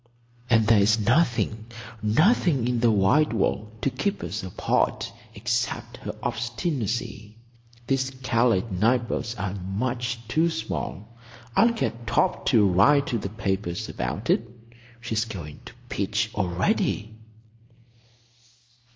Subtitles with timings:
[0.49, 7.37] "And there's nothing—nothing in the wide world—to keep us apart except her obstinacy.
[7.85, 11.15] These Calais night boats are much too small.
[11.55, 14.41] I'll get Torp to write to the papers about it.
[15.01, 17.13] She's beginning to pitch already."